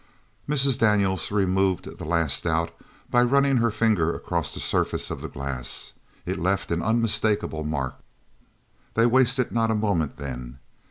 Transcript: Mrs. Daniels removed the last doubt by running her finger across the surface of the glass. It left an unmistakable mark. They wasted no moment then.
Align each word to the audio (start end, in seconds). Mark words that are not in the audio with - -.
Mrs. 0.49 0.79
Daniels 0.79 1.31
removed 1.31 1.85
the 1.85 2.05
last 2.05 2.43
doubt 2.45 2.71
by 3.11 3.21
running 3.21 3.57
her 3.57 3.69
finger 3.69 4.15
across 4.15 4.51
the 4.51 4.59
surface 4.59 5.11
of 5.11 5.21
the 5.21 5.29
glass. 5.29 5.93
It 6.25 6.39
left 6.39 6.71
an 6.71 6.81
unmistakable 6.81 7.63
mark. 7.63 7.99
They 8.95 9.05
wasted 9.05 9.51
no 9.51 9.67
moment 9.67 10.17
then. 10.17 10.57